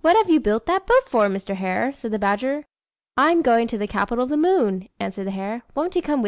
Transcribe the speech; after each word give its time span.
"What 0.00 0.16
have 0.16 0.28
you 0.28 0.40
built 0.40 0.66
that 0.66 0.88
boat 0.88 1.08
for, 1.08 1.28
Mr. 1.28 1.54
Hare?" 1.54 1.92
said 1.92 2.10
the 2.10 2.18
badger. 2.18 2.64
"I'm 3.16 3.42
going 3.42 3.68
to 3.68 3.78
the 3.78 3.86
capital 3.86 4.24
of 4.24 4.28
the 4.30 4.36
moon," 4.36 4.88
answered 4.98 5.28
the 5.28 5.30
hare; 5.30 5.62
"won't 5.72 5.94
you 5.94 6.02
come 6.02 6.14
with 6.14 6.16
me?" 6.16 6.16